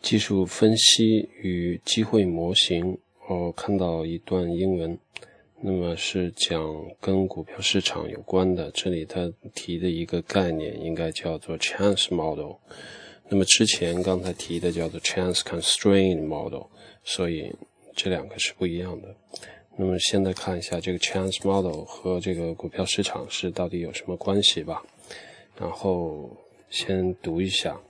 [0.00, 4.98] 技术分析与机会模型，我看到一段英文，
[5.60, 6.60] 那么是讲
[7.00, 8.70] 跟股票市场有关的。
[8.72, 12.56] 这里他提的一个概念应该叫做 chance model，
[13.28, 16.64] 那么之前刚才提的叫做 chance constraint model，
[17.04, 17.52] 所以
[17.94, 19.14] 这两个是不一样的。
[19.76, 24.84] 那么现在看一下这个 chance model 和这个股票市场是到底有什么关系吧。
[25.58, 26.28] 然后
[26.70, 27.80] 先读一下，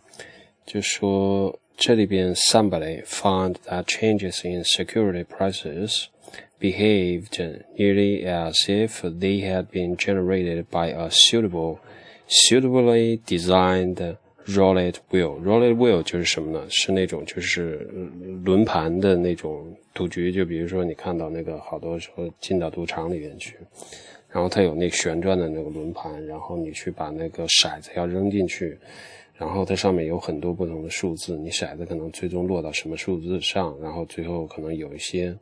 [0.64, 1.58] 就说。
[1.77, 6.07] 这里边 somebody found that changes in security prices
[6.59, 7.37] behaved
[7.77, 11.77] nearly as if they had been generated by a suitable,
[12.27, 15.39] suitably designed roulette wheel.
[15.39, 16.65] Roulette wheel 就是什么呢？
[16.69, 17.87] 是那种就是
[18.43, 20.31] 轮盘的那种赌局。
[20.31, 23.55] 就比如说你看到那个好多时候进到赌场里面去，
[24.31, 28.77] 然后它有那旋转的那个轮盘，然后你去把那个骰子要扔进去。
[29.36, 35.36] 然后它上面有很多不同的数字，你骰子可能最终落到什么数字上，然后最后可能有一些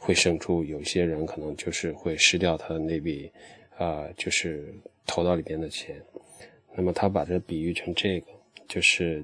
[0.00, 3.30] 会胜出，有些人可能就是会失掉他的那笔，
[3.78, 4.74] 呃，就是
[5.06, 6.00] 投到里边的钱。
[6.74, 8.26] 那么他把这比喻成这个，
[8.66, 9.22] 就是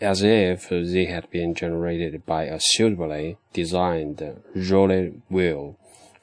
[0.00, 4.16] as if they had been generated by a suitably designed
[4.54, 5.74] roulette wheel.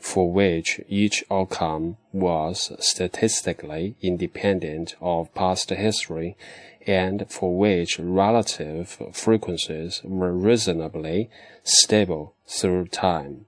[0.04, 6.34] for which each outcome was statistically independent of past history
[6.86, 11.28] and for which relative frequencies were reasonably
[11.62, 13.44] stable through time。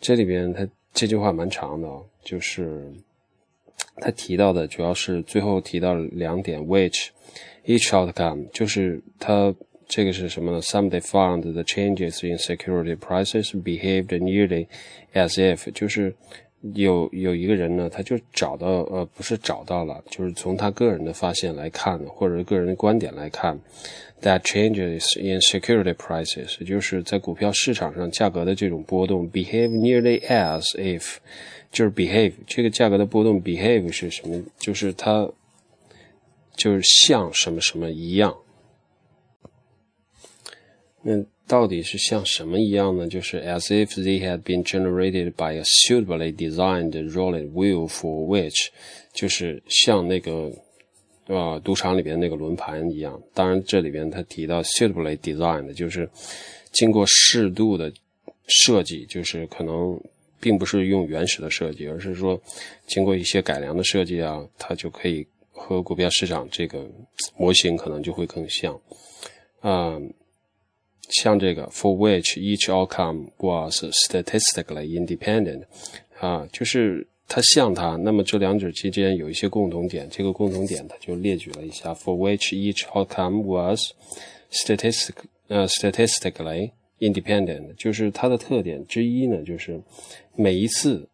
[0.00, 1.88] 这里边它这句话蛮长的，
[2.22, 2.92] 就是
[3.96, 7.08] 他提到的主要是最后提到两点，which
[7.66, 9.54] each outcome 就是他
[9.87, 14.67] 这个是什么呢？Somebody found the changes in security prices behaved nearly
[15.13, 16.13] as if，就是
[16.73, 23.59] 有有一个人呢，他就找到呃，不是找到了，就是从他个人的发现来看，或者个人的观点来看
[24.23, 31.17] ，that changes in security prices，就是在股票市场上价格的这种波动，behave nearly as if，
[31.71, 34.43] 就是 behave 这个价格的波动，behave 是什么？
[34.57, 35.29] 就是它
[36.55, 38.35] 就是像什么什么一样。
[41.07, 43.07] 那到底是像什么一样呢？
[43.07, 48.69] 就是 as if they had been generated by a suitably designed roulette wheel for which，
[49.13, 50.51] 就是像那个
[51.27, 53.21] 呃赌场里边那个轮盘一样。
[53.35, 56.09] 当然，这里边他提到 suitably designed，就是
[56.71, 57.93] 经过适度的
[58.47, 60.01] 设计，就是可能
[60.39, 62.41] 并不是用原始的设计，而是说
[62.87, 66.83] 经过一些改良的设计啊，它就可以和股票市场这个
[67.37, 68.81] 模型可能就会更像，
[69.61, 70.11] 嗯。
[71.09, 75.63] 像这个，for which each outcome was statistically independent，
[76.19, 83.79] 啊，就是它像它，那么这两者之间有一些共同点，这个共同点它就列举了一下，for which each outcome was
[84.51, 85.15] statistic，
[85.47, 89.81] 呃，statistically independent，就是它的特点之一呢，就是
[90.35, 91.07] 每一次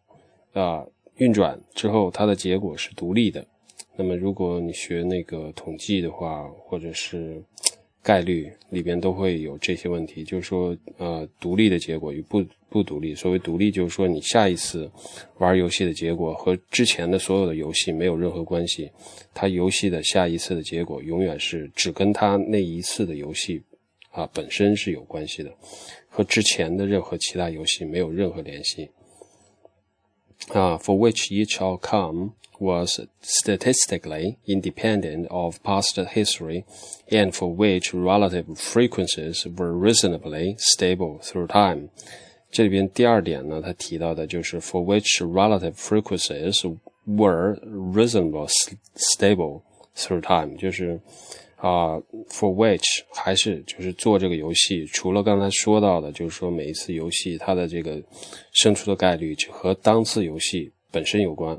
[0.52, 0.84] 啊
[1.16, 3.44] 运转之后，它的结果是独立的。
[3.94, 7.42] 那么如果你学那个统计的话，或者是
[8.02, 13.14] 概率里边都会有这些问题，就是说，呃，独立的结果与不不独立。
[13.14, 14.90] 所谓独立，就是说你下一次
[15.38, 18.90] 玩游戏的结果和之前的所有的游戏没有任何关系，
[19.32, 23.62] 它游戏的下一次的结果永远是只跟它那一次的游戏
[24.10, 25.54] 啊本身是有关系的，
[26.08, 28.90] 和之前的任何其他游戏没有任何联系。
[30.49, 36.65] 啊，for which each outcome was statistically independent of past history,
[37.11, 41.89] and for which relative frequencies were reasonably stable through time.
[42.49, 46.55] 这里边第二点呢，他提到的就是 for which relative frequencies
[47.05, 48.49] were reasonably
[48.95, 49.61] stable
[49.95, 50.99] through time，就是
[51.62, 51.94] 啊
[52.28, 52.82] ，for which
[53.14, 58.02] 还是就是做这个游戏，除了刚才说到的，就是说每一次游戏它的这个
[58.52, 61.56] 胜出的概率就和当次游戏本身有关。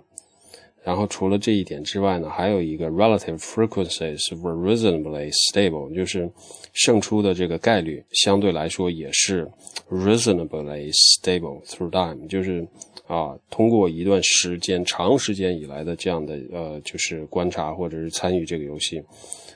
[0.84, 6.30] 然后除了这一点之外呢，还有一个 relative frequencies were reasonably stable，就是
[6.74, 9.50] 胜出的这个概率相对来说也是
[9.90, 12.68] reasonably stable through time，就是
[13.08, 19.02] 啊，通过一段时间长时间以来的这样的呃，就是观察或者是参与这个游戏。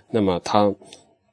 [0.10, 0.74] 那么它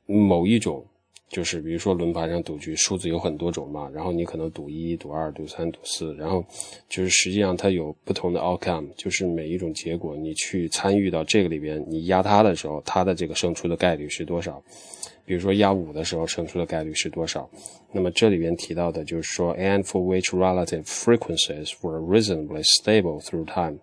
[0.07, 0.85] 某一种
[1.29, 6.45] 就是比如说轮盘上赌局数字有很多种嘛，然后你可能赌一、赌二、赌三、赌四，然后
[6.89, 14.63] 就是实际上它有不同的 outcome，就是每一种结果你去参与到这个里边，你压它的时候，它的这个胜出的概率是多少？
[15.27, 17.49] 比如说压五的时候胜出的概率是多少？
[17.91, 23.79] 那么这里边提到的就是说，and for which relative frequencies were reasonably stable through time。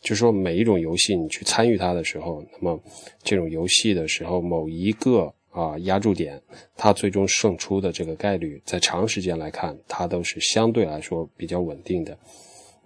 [0.00, 2.80] 就是说，每一种游戏你去参与它的时候，那么
[3.24, 6.41] 这种游戏的时候，某一个啊压住点，
[6.75, 12.17] 它最终胜出的这个概率，在长时间来看，它都是相对来说比较稳定的。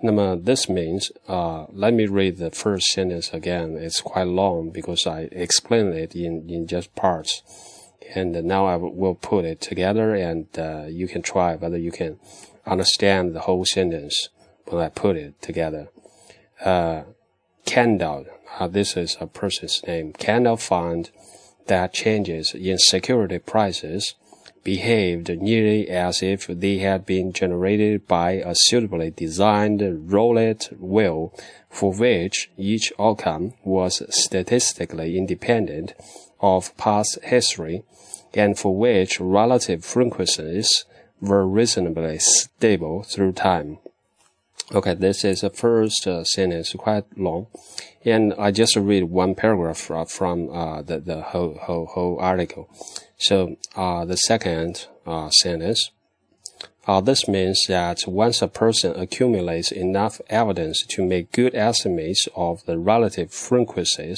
[0.02, 3.78] 那么 this means, uh, let me read the first sentence again.
[3.78, 7.42] It's quite long because I explained it in, in just parts.
[8.14, 12.18] And now I will put it together and uh, you can try whether you can
[12.66, 14.30] understand the whole sentence
[14.66, 15.88] when I put it together.
[16.64, 17.04] Uh,
[17.66, 18.26] Kendall,
[18.60, 20.12] uh, this is a person's name.
[20.12, 21.12] Kendall found
[21.69, 24.15] that changes in security prices
[24.65, 29.81] behaved nearly as if they had been generated by a suitably designed
[30.13, 31.33] roulette wheel
[31.71, 35.95] for which each outcome was statistically independent
[36.41, 37.83] of past history
[38.35, 40.85] and for which relative frequencies
[41.21, 43.79] were reasonably stable through time.
[44.74, 47.48] Okay, this is the first uh, sentence, quite long,
[48.06, 49.78] and I just read one paragraph
[50.10, 52.70] from uh, the the whole whole whole article.
[53.18, 55.92] So uh, the second uh, sentence.
[56.86, 62.66] Uh, this means that once a person accumulates enough evidence to make good estimates of
[62.66, 64.18] the relative frequencies,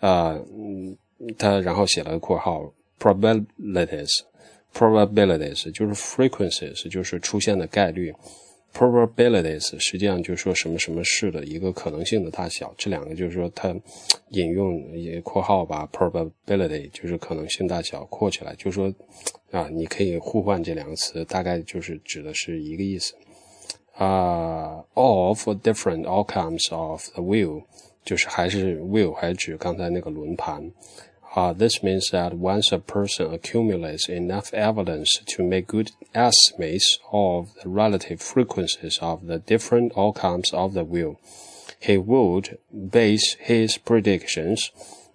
[0.00, 0.44] 呃，
[1.38, 4.10] 他然后写了个括号 probabilities
[4.74, 8.12] probabilities 就是 frequencies 就是出现的概率。
[8.73, 13.75] probabilities 实际上就是说什么什么事的一个可能性的大小，这两个就是说它
[14.29, 18.93] 引用也括号把 probability 就是可能性大小括起来，就是说
[19.51, 23.13] 啊，你可以互换这两个词，大概就是指的是一个意思。
[23.93, 27.61] 啊、uh,，of different outcomes of the wheel
[28.03, 30.71] 就是还是 wheel 还指刚才那个轮盘。
[31.34, 37.68] Uh, this means that once a person accumulates enough evidence to make good estimates of the
[37.68, 41.16] relative frequencies of the different outcomes of the wheel,
[41.78, 44.70] he would base his predictions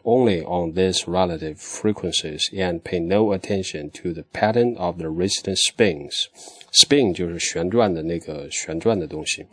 [0.06, 5.58] only on these relative frequencies and pay no attention to the pattern of the recent
[5.58, 6.28] spins.
[6.72, 9.48] Spin 就是旋转的那个旋转的东西。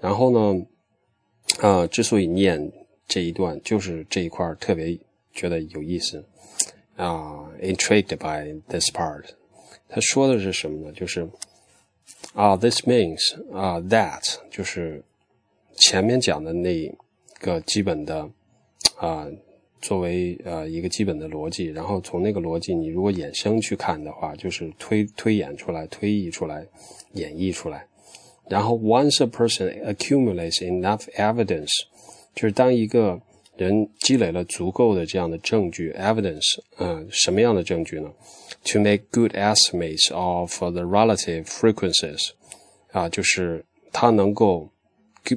[0.00, 0.64] 然后呢，
[1.58, 2.72] 啊、呃，之所以念
[3.08, 4.96] 这一段，就是这一块特别
[5.33, 6.23] 觉得有意思
[6.95, 9.25] 啊、，intrigued by this part。
[9.87, 10.91] 他说的是什么呢？
[10.93, 11.27] 就是
[12.33, 13.19] 啊、，this means
[13.53, 14.21] 啊、，that
[14.51, 15.03] 就是
[15.75, 16.91] 前面讲的那
[17.39, 18.29] 个基本的
[18.97, 19.27] 啊、
[19.81, 26.67] 作为呃一个基本的逻辑，然后从那个逻辑，你如果衍生去看的话，就是推推演出来、推译出来、
[27.13, 27.87] 演绎出来。
[28.49, 31.69] 然后，once a person accumulates enough evidence，
[32.35, 33.19] 就是当一个
[33.59, 38.09] 人积累了足够的这样的证据 evidence，嗯，什么样的证据呢
[38.71, 42.29] ？To make good estimates of the relative frequencies，
[42.93, 44.71] 啊，就是他能够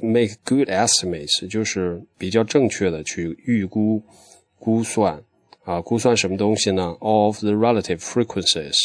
[0.01, 4.01] make good estimates，就是比较正确的去预估、
[4.57, 5.21] 估算
[5.65, 8.77] 啊，估算什么东西呢？Of the relative frequencies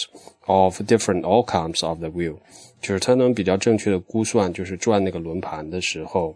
[0.47, 2.39] of different outcomes of the wheel，
[2.81, 6.35] 就是他能比较正确的估算，就是转那个轮盘的时候，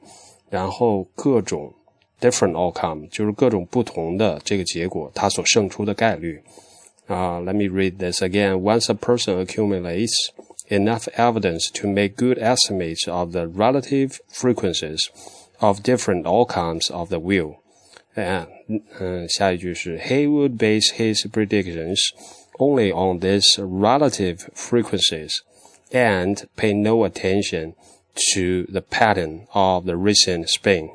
[0.48, 1.74] 然后各种。
[2.21, 6.41] different outcome 就是各种不同的这个结果，它所胜出的概率。
[7.07, 8.59] 啊、uh,，Let me read this again.
[8.59, 10.11] Once a person accumulates
[10.67, 14.99] enough evidence to make good estimates of the relative frequencies
[15.59, 17.55] of different outcomes of the wheel.
[18.15, 18.47] And,
[18.99, 21.97] 嗯，下一句是 He would base his predictions
[22.57, 25.31] only on these relative frequencies
[25.91, 27.75] and pay no attention
[28.33, 30.89] to the pattern of the recent spin.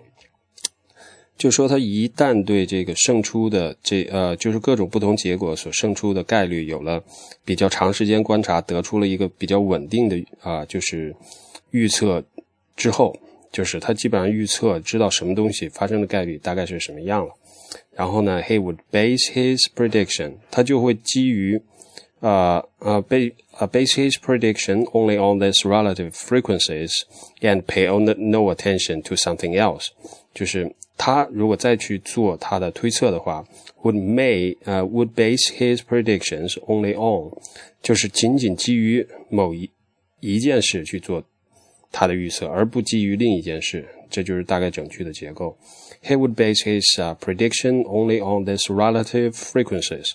[1.38, 7.00] 就说他一旦对这个胜出的这呃，就是各种不同结果所胜出的概率有了
[7.46, 11.16] 比较长时间观察，得出了一个比较稳定的啊、就是
[11.70, 12.24] 预测
[12.76, 13.16] 之后，
[13.52, 17.32] 就是他基本上预测知道什么东西发生的概率大概是什么样了。
[17.94, 21.62] 然后呢，he would base his prediction，他就会基于
[22.20, 26.92] 呃呃 base base his prediction only on these relative frequencies
[27.42, 29.90] and pay on no attention to something else，
[30.34, 30.74] 就是。
[30.98, 33.46] 他如果再去做他的推测的话
[33.84, 37.32] ，would may 呃、uh, would base his predictions only on，
[37.82, 39.70] 就是仅仅基于某一
[40.20, 41.24] 一件事去做
[41.92, 43.88] 他的预测，而不基于另一件事。
[44.10, 45.58] 这就是大概整句的结构。
[46.02, 50.12] He would base his、uh, prediction only on these relative frequencies，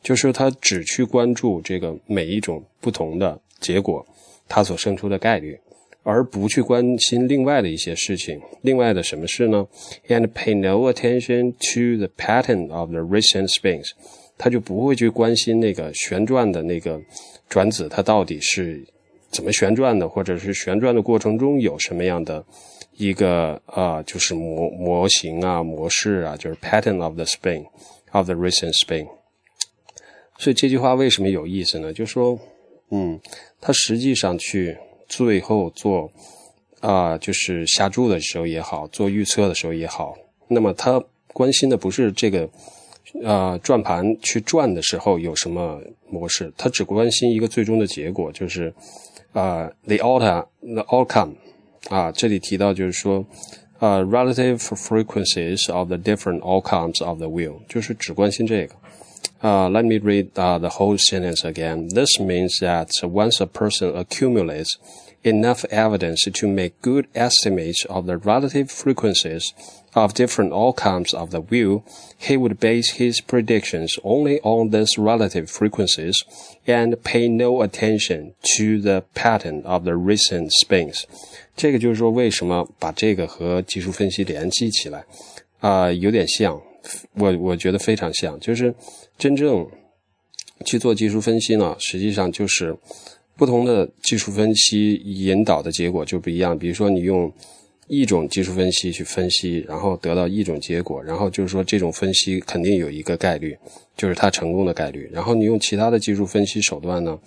[0.00, 4.06] 就是他只去关注这个每一种不同的结果，
[4.48, 5.58] 它所生出的概率。
[6.02, 9.66] 而不去关心另外的一些事情，另外的什么事呢
[10.08, 13.90] ？And pay no attention to the pattern of the recent spins，
[14.36, 17.00] 他就不会去关心那个旋转的那个
[17.48, 18.84] 转子，它到底是
[19.30, 22.44] 怎么旋转的，或者是旋转的过程中有什么样的
[22.96, 27.64] 一个啊，就是模模型啊、模式啊，就是 pattern of the spin
[28.10, 29.06] of the recent spin。
[30.38, 31.92] 所以这句话为什么有意思呢？
[31.92, 32.38] 就说，
[32.90, 33.20] 嗯，
[33.60, 34.76] 他实际上去
[35.08, 36.10] 最后做
[36.80, 40.14] 啊，就是下注的时候也好，做预测的时候也好，
[40.48, 42.48] 那么他关心的不是这个。
[43.22, 45.78] 呃，转盘去转的时候有什么
[46.08, 46.50] 模式？
[46.56, 48.72] 他只关心一个最终的结果，就是
[49.32, 51.34] 啊，the out the outcome
[51.90, 53.22] 啊，这里提到就是说，
[53.80, 58.74] 呃，relative frequencies of the different outcomes of the wheel，就是只关心这个。
[59.43, 61.89] Uh, let me read uh, the whole sentence again.
[61.93, 64.77] This means that once a person accumulates
[65.23, 69.53] enough evidence to make good estimates of the relative frequencies
[69.93, 71.83] of different outcomes of the wheel,
[72.17, 76.15] he would base his predictions only on these relative frequencies
[76.65, 81.05] and pay no attention to the pattern of the recent spins.
[81.55, 84.99] 这个就是说，为什么把这个和技术分析联系起来
[85.59, 86.61] 啊、呃，有点像，
[87.14, 88.74] 我我觉得非常像，就是
[89.18, 89.66] 真正
[90.64, 92.76] 去做技术分析呢，实际上就是
[93.36, 96.58] 不同的技术分析引导的结果就不一样。
[96.58, 97.32] 比如说，你用
[97.88, 103.56] 一种技术分析去分析，然后得到一种结果，然后就是说这种分析肯定有一个概率，
[103.96, 105.10] 就是它成功的概率。
[105.12, 107.18] 然后你用其他的技术分析手段呢，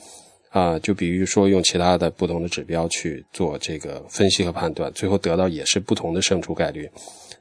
[0.49, 6.89] 啊，就比如说用其他的不同的指标去做这个分析和判断，最后得到也是不同的胜出概率。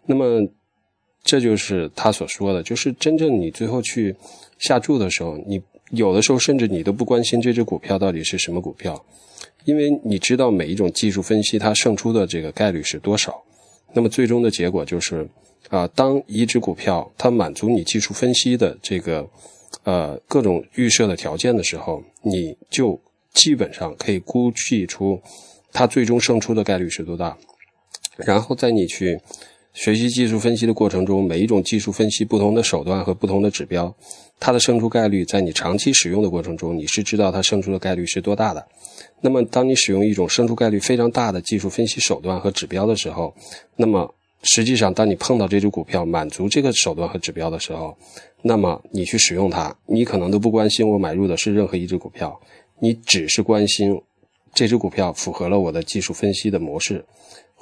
[0.04, 0.40] 那么
[1.24, 4.14] 这就是他所说的，就是真正你最后去
[4.58, 9.04] 下注的时候，你有的时候甚至你都不关心这只股票到底是什么股票。
[9.64, 13.42] 因为你知道每一种技术分析它胜出的这个概率是多少，
[13.94, 15.26] 那么最终的结果就是，
[15.70, 19.26] 啊，当一只股票它满足你技术分析的这个，
[19.84, 23.00] 呃，各种预设的条件的时候，你就
[23.32, 25.18] 基本上可以估计出
[25.72, 27.34] 它最终胜出的概率是多大。
[28.16, 29.18] 然后在你去
[29.74, 33.92] 学习技术分析的过程中，每一种技术分析不同的手段和不同的指标，
[34.38, 38.64] 它的胜出概率在你长期使用的过程中，你是知道它胜出的概率是多大的。
[39.20, 43.34] 那么，当你使用一种胜出概率非常大的技术分析手段和指标的时候，
[43.74, 44.14] 那么
[44.44, 47.96] 实际上，当你碰到这只股票满足这个手段和指标的时候，
[48.42, 52.40] 那么你去使用它，你可能都不关心我买入的是任何一只股票，
[52.78, 54.00] 你只是关心
[54.54, 57.04] 这只股票符合了我的技术分析的模式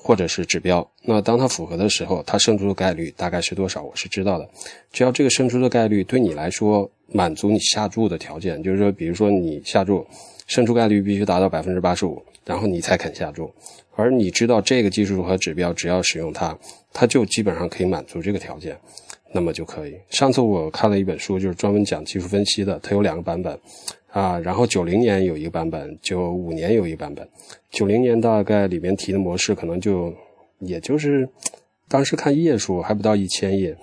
[0.03, 0.87] 或者是指标。
[1.03, 4.49] 那当它符合的时候，它胜出的概率大概是多少，我是知道的。
[4.93, 10.07] 只要这个胜出的概率对你来说满足你下注的条件，就是说，比如说你下注。
[10.49, 13.51] 胜出概率必须达到百分之八十五，然后你才肯下注。
[13.95, 16.59] 而你知道这个技术和指标，只要使用它，
[16.93, 18.77] 它就基本上可以满足这个条件，
[19.33, 19.97] 那么就可以。
[20.11, 23.59] 上次我看了一本书，就是专门讲技术分析的，它有两个版本
[24.09, 24.39] 啊。
[24.39, 27.27] 然后九零年有一个版本，九五年有一个版本。
[27.71, 30.15] 九零年大概里面提的模式可能就
[30.59, 31.29] 也就是
[31.89, 33.77] 当时看页数还不到一千页，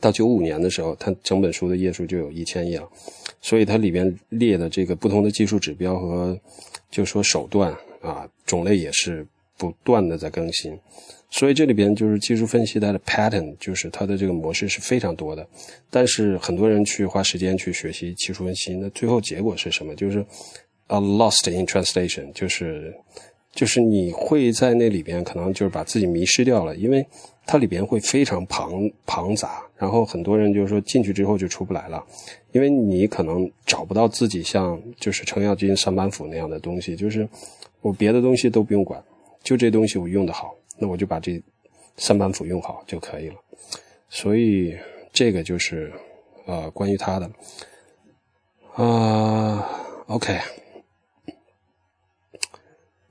[0.00, 2.88] 到九五年的时候，它整本书的页数就有一千页了。
[3.40, 6.38] 所以它里边列的这个不同的技术指标和，
[6.90, 9.26] 就说手段啊种类也是
[9.62, 10.76] 不断的在更新，
[11.30, 15.46] 所以这里边就是技术分析它的 pattern，就是它的这个模式是非常多的。
[15.88, 19.94] 但是很多人去花时间去学习技术分析，那最后结果是什么？
[19.94, 20.18] 就是
[20.88, 22.92] a lost in translation，就是
[23.54, 27.06] 就是你会在那里边可能就是把自己迷失掉了，因为
[27.46, 32.04] 它里边会非常庞庞杂，然后很多人就是说进去之后就出不来了。
[32.50, 37.26] 因为你可能找不到自己像就是程咬金三板斧那样的东西，就是
[37.80, 39.02] 我别的东西都不用管，
[39.42, 41.42] 就这东西我用的好，那我就把这
[41.96, 43.36] 三板斧用好就可以了。
[44.08, 44.76] 所以
[45.12, 45.92] 这个就是
[46.46, 47.30] 呃关于他的
[48.74, 49.68] 啊
[50.06, 50.38] ，OK，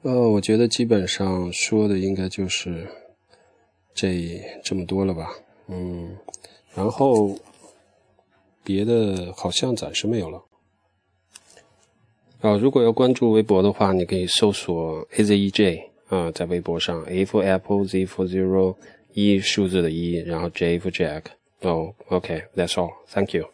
[0.01, 2.87] 呃，我觉得基本上说的应该就是
[3.93, 5.33] 这这么多了吧，
[5.67, 6.17] 嗯，
[6.75, 7.37] 然后。
[8.63, 10.39] 别的好像暂时没有了。
[12.41, 18.75] 啊，如果要关注微博的话，你可以搜索 A Z E J 啊，在微博上 A for Apple Z for Zero
[19.13, 21.23] 一数字的一，然后 J for Jack。
[21.61, 23.45] 哦，OK，That's all，Thank you。